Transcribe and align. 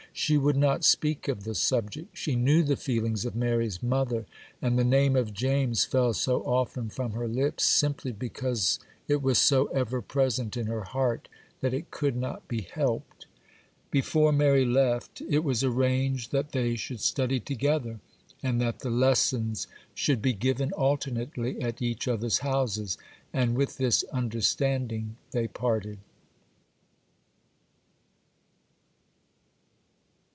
She 0.13 0.37
would 0.37 0.57
not 0.57 0.83
speak 0.83 1.29
of 1.29 1.45
the 1.45 1.55
subject: 1.55 2.17
she 2.17 2.35
knew 2.35 2.63
the 2.63 2.75
feelings 2.75 3.23
of 3.23 3.33
Mary's 3.33 3.81
mother; 3.81 4.25
and 4.61 4.77
the 4.77 4.83
name 4.83 5.15
of 5.15 5.33
James 5.33 5.85
fell 5.85 6.11
so 6.11 6.41
often 6.41 6.89
from 6.89 7.13
her 7.13 7.29
lips, 7.29 7.63
simply 7.63 8.11
because 8.11 8.77
it 9.07 9.21
was 9.21 9.37
so 9.37 9.67
ever 9.67 10.01
present 10.01 10.57
in 10.57 10.67
her 10.67 10.83
heart 10.83 11.29
that 11.61 11.73
it 11.73 11.91
could 11.91 12.17
not 12.17 12.45
be 12.49 12.63
helped. 12.63 13.25
Before 13.89 14.33
Mary 14.33 14.65
left, 14.65 15.21
it 15.21 15.45
was 15.45 15.63
arranged 15.63 16.33
that 16.33 16.51
they 16.51 16.75
should 16.75 16.99
study 16.99 17.39
together, 17.39 18.01
and 18.43 18.59
that 18.59 18.79
the 18.79 18.91
lessons 18.91 19.65
should 19.95 20.21
be 20.21 20.33
given 20.33 20.73
alternately 20.73 21.61
at 21.61 21.81
each 21.81 22.05
other's 22.09 22.39
houses; 22.39 22.97
and 23.31 23.55
with 23.55 23.77
this 23.77 24.03
understanding 24.11 25.15
they 25.31 25.47
parted. 25.47 25.99